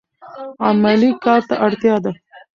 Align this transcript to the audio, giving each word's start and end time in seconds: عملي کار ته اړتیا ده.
عملي 0.67 1.09
کار 1.23 1.41
ته 1.49 1.55
اړتیا 1.65 1.95
ده. 2.03 2.11